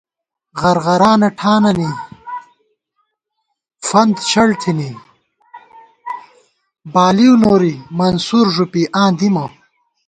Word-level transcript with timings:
غرغرانہ 0.61 1.29
ٹھانَنی 1.37 1.89
فنت 3.87 4.17
شڑ 4.29 4.49
تھنی، 4.61 4.89
بالِؤ 6.93 7.33
نوری 7.41 7.75
منصور 7.97 8.45
ݫُپی 8.55 8.83
آں 9.01 9.11
دِمہ 9.17 9.45